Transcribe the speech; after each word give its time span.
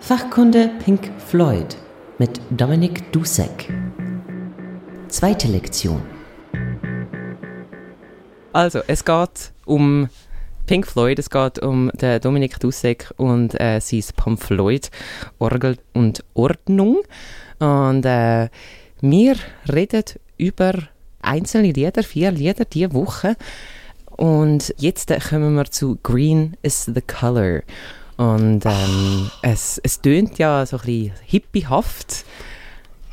Fachkunde 0.00 0.70
Pink 0.82 1.12
Floyd 1.18 1.76
mit 2.18 2.40
Dominik 2.50 3.12
Dusek. 3.12 3.72
Zweite 5.08 5.46
Lektion. 5.46 6.00
Also, 8.52 8.80
es 8.86 9.04
geht 9.04 9.52
um 9.66 10.08
Pink 10.66 10.86
Floyd, 10.86 11.18
es 11.18 11.28
geht 11.28 11.60
um 11.60 11.92
den 12.00 12.20
Dominik 12.20 12.58
Dusek 12.58 13.12
und 13.18 13.60
äh, 13.60 13.78
sein 13.80 14.02
Pamphloid 14.16 14.90
Orgel 15.38 15.76
und 15.92 16.24
Ordnung. 16.34 17.02
Und 17.58 18.04
äh, 18.04 18.48
wir 19.02 19.36
reden 19.70 20.04
über 20.38 20.72
einzelne 21.20 21.72
Lieder, 21.72 22.02
vier 22.02 22.32
Lieder 22.32 22.64
diese 22.64 22.94
Woche. 22.94 23.36
Und 24.16 24.74
jetzt 24.78 25.12
kommen 25.28 25.54
wir 25.54 25.70
zu 25.70 25.98
Green 26.02 26.56
is 26.62 26.86
the 26.86 27.02
Color. 27.02 27.60
Und 28.20 28.66
ähm, 28.66 29.30
es, 29.40 29.80
es 29.82 30.02
tönt 30.02 30.36
ja 30.36 30.66
so 30.66 30.76
ein 30.76 30.82
bisschen 30.84 31.12
hippiehaft. 31.24 32.26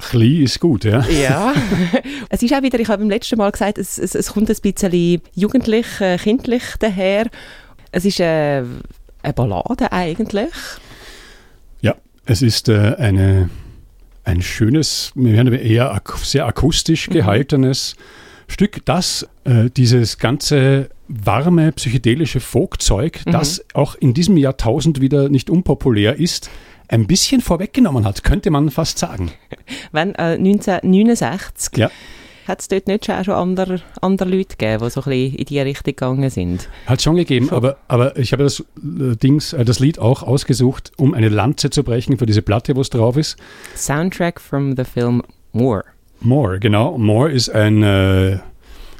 Klein 0.00 0.42
ist 0.42 0.58
gut, 0.58 0.82
ja. 0.82 1.06
Ja. 1.06 1.54
es 2.28 2.42
ist 2.42 2.52
auch 2.52 2.62
wieder, 2.62 2.80
ich 2.80 2.88
habe 2.88 2.98
beim 2.98 3.10
letzten 3.10 3.38
Mal 3.38 3.52
gesagt, 3.52 3.78
es, 3.78 3.98
es, 3.98 4.16
es 4.16 4.32
kommt 4.32 4.50
ein 4.50 4.56
bisschen 4.60 5.22
jugendlich, 5.32 5.86
äh, 6.00 6.18
kindlich 6.18 6.64
daher. 6.80 7.28
Es 7.92 8.04
ist 8.04 8.18
äh, 8.18 8.64
eine 9.22 9.32
Ballade 9.32 9.92
eigentlich. 9.92 10.50
Ja, 11.82 11.94
es 12.24 12.42
ist 12.42 12.68
äh, 12.68 12.96
eine, 12.98 13.48
ein 14.24 14.42
schönes, 14.42 15.12
wir 15.14 15.34
werden 15.34 15.54
eher 15.54 15.92
ak 15.92 16.18
sehr 16.24 16.46
akustisch 16.46 17.08
gehaltenes 17.10 17.94
mhm. 17.94 18.25
Stück, 18.48 18.84
das 18.84 19.28
äh, 19.44 19.70
dieses 19.70 20.18
ganze 20.18 20.90
warme 21.08 21.72
psychedelische 21.72 22.40
Folkzeug, 22.40 23.20
mhm. 23.26 23.32
das 23.32 23.64
auch 23.74 23.94
in 23.94 24.14
diesem 24.14 24.36
Jahrtausend 24.36 25.00
wieder 25.00 25.28
nicht 25.28 25.50
unpopulär 25.50 26.16
ist, 26.16 26.50
ein 26.88 27.06
bisschen 27.06 27.40
vorweggenommen 27.40 28.04
hat, 28.04 28.22
könnte 28.24 28.50
man 28.50 28.70
fast 28.70 28.98
sagen. 28.98 29.32
Wenn 29.92 30.14
äh, 30.14 30.36
1969 30.36 31.78
ja. 31.78 31.90
hat 32.46 32.60
es 32.60 32.68
dort 32.68 32.86
nicht 32.86 33.06
schon, 33.06 33.24
schon 33.24 33.34
andere, 33.34 33.80
andere 34.00 34.28
Leute 34.28 34.56
gegeben, 34.56 34.84
die 34.84 34.90
so 34.90 35.00
ein 35.00 35.10
bisschen 35.10 35.34
in 35.34 35.44
die 35.46 35.60
Richtung 35.60 35.84
gegangen 35.84 36.30
sind? 36.30 36.68
Hat 36.86 36.98
es 36.98 37.04
schon 37.04 37.16
gegeben, 37.16 37.48
schon. 37.48 37.56
Aber, 37.56 37.78
aber 37.88 38.16
ich 38.16 38.32
habe 38.32 38.44
das, 38.44 38.60
äh, 38.60 39.16
Dings, 39.16 39.52
äh, 39.52 39.64
das 39.64 39.80
Lied 39.80 39.98
auch 39.98 40.22
ausgesucht, 40.22 40.92
um 40.96 41.14
eine 41.14 41.28
Lanze 41.28 41.70
zu 41.70 41.82
brechen 41.82 42.18
für 42.18 42.26
diese 42.26 42.42
Platte, 42.42 42.76
wo 42.76 42.80
es 42.80 42.90
drauf 42.90 43.16
ist. 43.16 43.36
Soundtrack 43.74 44.40
from 44.40 44.76
the 44.76 44.84
film 44.84 45.22
More. 45.52 45.84
More, 46.26 46.58
genau. 46.60 46.98
More 46.98 47.30
ist 47.30 47.48
ein... 47.48 47.82
Äh, 47.82 48.38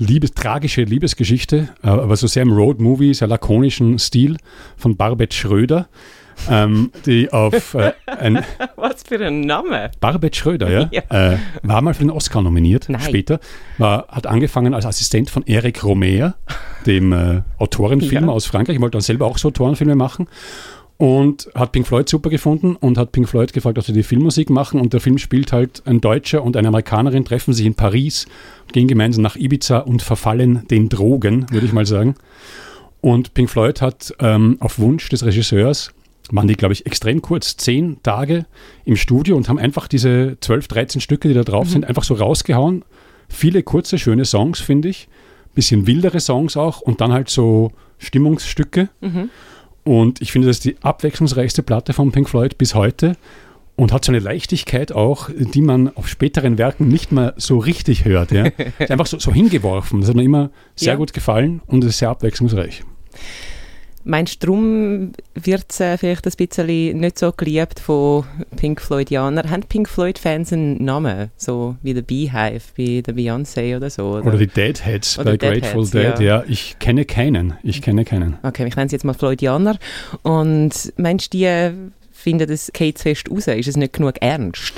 Liebes, 0.00 0.32
tragische 0.32 0.82
Liebesgeschichte, 0.82 1.70
äh, 1.82 1.88
aber 1.88 2.16
so 2.16 2.28
sehr 2.28 2.42
im 2.42 2.52
Road-Movie, 2.52 3.14
sehr 3.14 3.26
lakonischen 3.26 3.98
Stil 3.98 4.36
von 4.76 4.96
Barbet 4.96 5.34
Schröder. 5.34 5.88
Ähm, 6.48 6.92
die 7.04 7.32
auf 7.32 7.74
äh, 7.74 7.94
ein 8.06 8.44
Was 8.76 9.02
für 9.02 9.18
ein 9.18 9.40
Name? 9.40 9.90
Barbet 9.98 10.36
Schröder, 10.36 10.70
ja. 10.70 10.88
ja. 11.10 11.32
Äh, 11.32 11.38
war 11.64 11.82
mal 11.82 11.94
für 11.94 12.04
den 12.04 12.12
Oscar 12.12 12.42
nominiert 12.42 12.88
Nein. 12.88 13.00
später. 13.00 13.40
War, 13.78 14.06
hat 14.06 14.28
angefangen 14.28 14.72
als 14.72 14.86
Assistent 14.86 15.30
von 15.30 15.44
Eric 15.48 15.82
Romer, 15.82 16.36
dem 16.86 17.12
äh, 17.12 17.42
Autorenfilmer 17.58 18.28
ja. 18.28 18.32
aus 18.32 18.46
Frankreich. 18.46 18.76
Ich 18.76 18.80
wollte 18.80 18.98
dann 18.98 19.02
selber 19.02 19.26
auch 19.26 19.36
so 19.36 19.48
Autorenfilme 19.48 19.96
machen 19.96 20.28
und 20.98 21.48
hat 21.54 21.70
Pink 21.70 21.86
Floyd 21.86 22.08
super 22.08 22.28
gefunden 22.28 22.74
und 22.74 22.98
hat 22.98 23.12
Pink 23.12 23.28
Floyd 23.28 23.52
gefragt, 23.52 23.78
ob 23.78 23.84
sie 23.84 23.92
die 23.92 24.02
Filmmusik 24.02 24.50
machen. 24.50 24.80
Und 24.80 24.92
der 24.92 25.00
Film 25.00 25.16
spielt 25.16 25.52
halt 25.52 25.82
ein 25.86 26.00
Deutscher 26.00 26.42
und 26.42 26.56
eine 26.56 26.68
Amerikanerin 26.68 27.24
treffen 27.24 27.54
sich 27.54 27.66
in 27.66 27.74
Paris, 27.74 28.26
gehen 28.72 28.88
gemeinsam 28.88 29.22
nach 29.22 29.36
Ibiza 29.36 29.78
und 29.78 30.02
verfallen 30.02 30.66
den 30.68 30.88
Drogen, 30.88 31.46
würde 31.50 31.66
ich 31.66 31.72
mal 31.72 31.86
sagen. 31.86 32.16
Und 33.00 33.32
Pink 33.32 33.48
Floyd 33.48 33.80
hat 33.80 34.12
ähm, 34.18 34.56
auf 34.58 34.80
Wunsch 34.80 35.08
des 35.08 35.24
Regisseurs, 35.24 35.92
waren 36.32 36.48
die, 36.48 36.56
glaube 36.56 36.74
ich, 36.74 36.84
extrem 36.84 37.22
kurz, 37.22 37.56
zehn 37.56 38.02
Tage 38.02 38.46
im 38.84 38.96
Studio 38.96 39.36
und 39.36 39.48
haben 39.48 39.58
einfach 39.58 39.86
diese 39.86 40.36
zwölf, 40.40 40.66
dreizehn 40.66 41.00
Stücke, 41.00 41.28
die 41.28 41.34
da 41.34 41.44
drauf 41.44 41.68
mhm. 41.68 41.70
sind, 41.70 41.84
einfach 41.86 42.02
so 42.02 42.14
rausgehauen. 42.14 42.84
Viele 43.28 43.62
kurze, 43.62 43.98
schöne 43.98 44.24
Songs, 44.24 44.58
finde 44.58 44.88
ich. 44.88 45.08
Bisschen 45.54 45.86
wildere 45.86 46.18
Songs 46.18 46.56
auch 46.56 46.80
und 46.80 47.00
dann 47.00 47.12
halt 47.12 47.30
so 47.30 47.70
Stimmungsstücke. 47.98 48.88
Mhm. 49.00 49.30
Und 49.88 50.20
ich 50.20 50.32
finde, 50.32 50.48
das 50.48 50.58
ist 50.58 50.66
die 50.66 50.76
abwechslungsreichste 50.82 51.62
Platte 51.62 51.94
von 51.94 52.12
Pink 52.12 52.28
Floyd 52.28 52.58
bis 52.58 52.74
heute 52.74 53.16
und 53.74 53.90
hat 53.90 54.04
so 54.04 54.12
eine 54.12 54.18
Leichtigkeit 54.18 54.92
auch, 54.92 55.30
die 55.34 55.62
man 55.62 55.88
auf 55.96 56.08
späteren 56.08 56.58
Werken 56.58 56.88
nicht 56.88 57.10
mehr 57.10 57.32
so 57.38 57.56
richtig 57.56 58.04
hört. 58.04 58.30
Ja. 58.30 58.48
ist 58.78 58.90
einfach 58.90 59.06
so, 59.06 59.18
so 59.18 59.32
hingeworfen. 59.32 60.02
Das 60.02 60.10
hat 60.10 60.16
mir 60.16 60.24
immer 60.24 60.50
sehr 60.76 60.92
ja. 60.92 60.98
gut 60.98 61.14
gefallen 61.14 61.62
und 61.66 61.84
ist 61.84 61.96
sehr 61.96 62.10
abwechslungsreich. 62.10 62.82
Meinst 64.08 64.42
du, 64.42 64.46
darum 64.46 65.12
wird 65.34 65.66
es 65.68 65.80
äh, 65.80 65.98
vielleicht 65.98 66.26
ein 66.26 66.32
bisschen 66.34 66.98
nicht 66.98 67.18
so 67.18 67.30
geliebt 67.30 67.78
von 67.78 68.24
Pink 68.56 68.80
Floydianern? 68.80 69.50
Haben 69.50 69.64
Pink 69.64 69.86
Floyd-Fans 69.86 70.50
einen 70.54 70.82
Namen? 70.82 71.30
So 71.36 71.76
wie 71.82 71.92
der 71.92 72.00
Beehive 72.00 72.62
bei 72.74 73.02
der 73.02 73.14
Beyoncé 73.14 73.76
oder 73.76 73.90
so? 73.90 74.12
Oder, 74.12 74.28
oder 74.28 74.38
die 74.38 74.46
Deadheads 74.46 75.18
oder 75.18 75.36
bei 75.36 75.36
Grateful 75.36 75.86
Dead. 75.86 76.20
Ja. 76.20 76.38
ja. 76.38 76.44
ich 76.48 76.78
kenne 76.78 77.04
keinen. 77.04 77.58
Ich 77.62 77.82
kenne 77.82 78.06
keinen. 78.06 78.38
Okay, 78.42 78.66
ich 78.66 78.76
nenne 78.76 78.88
sie 78.88 78.96
jetzt 78.96 79.04
mal 79.04 79.12
Floydianer. 79.12 79.76
Und 80.22 80.90
meinst 80.96 81.34
du, 81.34 81.38
die 81.38 81.90
finden 82.10 82.48
das 82.48 82.70
geht 82.72 82.98
fest 82.98 83.30
raus? 83.30 83.46
Ist 83.46 83.68
es 83.68 83.76
nicht 83.76 83.92
genug 83.92 84.14
ernst? 84.22 84.77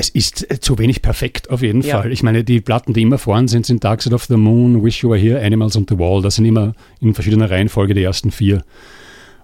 Es 0.00 0.08
ist 0.08 0.50
äh, 0.50 0.58
zu 0.58 0.78
wenig 0.78 1.02
perfekt 1.02 1.50
auf 1.50 1.60
jeden 1.60 1.82
ja. 1.82 2.00
Fall. 2.00 2.10
Ich 2.10 2.22
meine, 2.22 2.42
die 2.42 2.62
Platten, 2.62 2.94
die 2.94 3.02
immer 3.02 3.18
vorn 3.18 3.48
sind, 3.48 3.66
sind 3.66 3.84
Dark 3.84 4.00
Side 4.00 4.14
of 4.14 4.24
the 4.24 4.36
Moon, 4.38 4.82
Wish 4.82 5.02
You 5.02 5.10
Were 5.10 5.18
Here, 5.18 5.44
Animals 5.44 5.76
on 5.76 5.84
the 5.86 5.98
Wall. 5.98 6.22
Das 6.22 6.36
sind 6.36 6.46
immer 6.46 6.72
in 7.02 7.12
verschiedener 7.12 7.50
Reihenfolge 7.50 7.92
die 7.92 8.02
ersten 8.02 8.30
vier. 8.30 8.64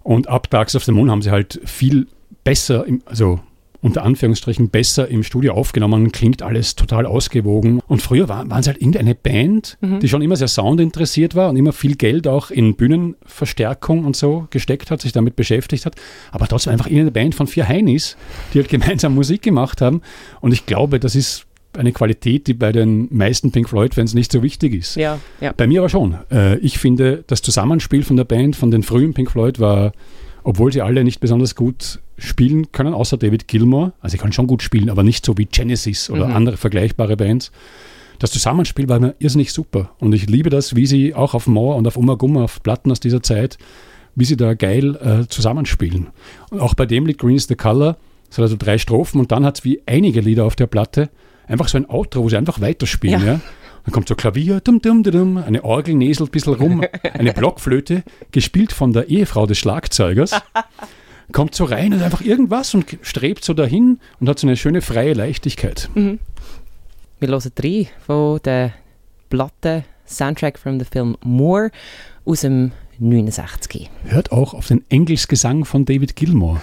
Und 0.02 0.28
ab 0.28 0.48
Dark 0.48 0.70
Side 0.70 0.78
of 0.78 0.84
the 0.84 0.92
Moon 0.92 1.10
haben 1.10 1.20
sie 1.20 1.30
halt 1.30 1.60
viel 1.66 2.06
besser, 2.42 2.86
also 3.04 3.40
unter 3.86 4.02
Anführungsstrichen 4.02 4.68
besser 4.68 5.06
im 5.06 5.22
Studio 5.22 5.54
aufgenommen, 5.54 6.10
klingt 6.10 6.42
alles 6.42 6.74
total 6.74 7.06
ausgewogen. 7.06 7.80
Und 7.86 8.02
früher 8.02 8.28
war, 8.28 8.50
waren 8.50 8.58
es 8.58 8.66
halt 8.66 8.78
irgendeine 8.78 9.14
Band, 9.14 9.78
mhm. 9.80 10.00
die 10.00 10.08
schon 10.08 10.22
immer 10.22 10.34
sehr 10.34 10.48
soundinteressiert 10.48 11.36
war 11.36 11.50
und 11.50 11.56
immer 11.56 11.72
viel 11.72 11.94
Geld 11.94 12.26
auch 12.26 12.50
in 12.50 12.74
Bühnenverstärkung 12.74 14.04
und 14.04 14.16
so 14.16 14.48
gesteckt 14.50 14.90
hat, 14.90 15.00
sich 15.00 15.12
damit 15.12 15.36
beschäftigt 15.36 15.86
hat. 15.86 15.94
Aber 16.32 16.48
trotzdem 16.48 16.72
einfach 16.72 16.86
irgendeine 16.86 17.12
Band 17.12 17.36
von 17.36 17.46
vier 17.46 17.68
Heinis, 17.68 18.16
die 18.52 18.58
halt 18.58 18.68
gemeinsam 18.76 19.14
Musik 19.14 19.42
gemacht 19.42 19.80
haben. 19.80 20.02
Und 20.40 20.52
ich 20.52 20.66
glaube, 20.66 20.98
das 20.98 21.14
ist 21.14 21.46
eine 21.78 21.92
Qualität, 21.92 22.48
die 22.48 22.54
bei 22.54 22.72
den 22.72 23.06
meisten 23.10 23.52
Pink 23.52 23.68
Floyd-Fans 23.68 24.14
nicht 24.14 24.32
so 24.32 24.42
wichtig 24.42 24.74
ist. 24.74 24.96
Ja, 24.96 25.20
ja. 25.40 25.52
Bei 25.56 25.68
mir 25.68 25.80
aber 25.80 25.90
schon. 25.90 26.16
Äh, 26.32 26.58
ich 26.58 26.78
finde, 26.78 27.22
das 27.28 27.40
Zusammenspiel 27.40 28.02
von 28.02 28.16
der 28.16 28.24
Band, 28.24 28.56
von 28.56 28.72
den 28.72 28.82
frühen 28.82 29.14
Pink 29.14 29.30
Floyd 29.30 29.60
war 29.60 29.92
obwohl 30.46 30.72
sie 30.72 30.80
alle 30.80 31.02
nicht 31.02 31.18
besonders 31.18 31.56
gut 31.56 31.98
spielen 32.18 32.70
können, 32.70 32.94
außer 32.94 33.16
David 33.16 33.48
Gilmour. 33.48 33.92
Also 34.00 34.12
sie 34.12 34.18
kann 34.18 34.30
schon 34.30 34.46
gut 34.46 34.62
spielen, 34.62 34.90
aber 34.90 35.02
nicht 35.02 35.26
so 35.26 35.36
wie 35.36 35.46
Genesis 35.46 36.08
oder 36.08 36.28
mhm. 36.28 36.36
andere 36.36 36.56
vergleichbare 36.56 37.16
Bands. 37.16 37.50
Das 38.20 38.30
Zusammenspiel 38.30 38.88
war 38.88 39.00
mir 39.00 39.16
irrsinnig 39.18 39.52
super. 39.52 39.90
Und 39.98 40.14
ich 40.14 40.30
liebe 40.30 40.48
das, 40.48 40.76
wie 40.76 40.86
sie 40.86 41.14
auch 41.14 41.34
auf 41.34 41.48
Moor 41.48 41.74
und 41.74 41.88
auf 41.88 41.96
Umagumma, 41.96 42.44
auf 42.44 42.62
Platten 42.62 42.92
aus 42.92 43.00
dieser 43.00 43.24
Zeit, 43.24 43.58
wie 44.14 44.24
sie 44.24 44.36
da 44.36 44.54
geil 44.54 44.94
äh, 44.94 45.26
zusammenspielen. 45.26 46.08
Und 46.50 46.60
auch 46.60 46.74
bei 46.74 46.86
dem 46.86 47.06
Lied 47.06 47.18
Green 47.18 47.34
is 47.34 47.48
the 47.48 47.56
Color, 47.56 47.96
es 48.30 48.38
hat 48.38 48.44
also 48.44 48.56
drei 48.56 48.78
Strophen 48.78 49.20
und 49.20 49.32
dann 49.32 49.44
hat 49.44 49.58
es 49.58 49.64
wie 49.64 49.82
einige 49.84 50.20
Lieder 50.20 50.44
auf 50.44 50.54
der 50.54 50.68
Platte 50.68 51.10
einfach 51.48 51.66
so 51.66 51.76
ein 51.76 51.90
Outro, 51.90 52.22
wo 52.22 52.28
sie 52.28 52.36
einfach 52.36 52.60
weiterspielen. 52.60 53.20
Ja. 53.20 53.26
ja. 53.26 53.40
Dann 53.86 53.92
kommt 53.92 54.08
so 54.08 54.16
Klavier, 54.16 54.60
dum, 54.60 54.82
dum, 54.82 55.04
dum, 55.04 55.36
eine 55.36 55.64
Orgel 55.64 55.94
näselt 55.94 56.30
ein 56.30 56.32
bisschen 56.32 56.54
rum, 56.54 56.84
eine 57.14 57.32
Blockflöte, 57.32 58.02
gespielt 58.32 58.72
von 58.72 58.92
der 58.92 59.08
Ehefrau 59.08 59.46
des 59.46 59.58
Schlagzeugers. 59.58 60.32
kommt 61.32 61.54
so 61.54 61.64
rein 61.64 61.92
und 61.92 62.02
einfach 62.02 62.20
irgendwas 62.20 62.74
und 62.74 62.98
strebt 63.02 63.44
so 63.44 63.54
dahin 63.54 64.00
und 64.20 64.28
hat 64.28 64.38
so 64.38 64.46
eine 64.46 64.56
schöne 64.56 64.80
freie 64.80 65.12
Leichtigkeit. 65.12 65.88
Mhm. 65.94 66.18
Wir 67.18 67.28
hören 67.28 67.52
drei 67.54 67.88
von 68.04 68.40
der 68.44 68.74
Platte 69.30 69.84
Soundtrack 70.06 70.58
from 70.58 70.78
the 70.78 70.84
Film 70.84 71.16
More 71.22 71.70
aus 72.24 72.42
dem 72.42 72.72
69. 72.98 73.90
Hört 74.04 74.32
auch 74.32 74.54
auf 74.54 74.68
den 74.68 74.84
Engelsgesang 74.88 75.64
von 75.64 75.84
David 75.84 76.16
Gilmour. 76.16 76.62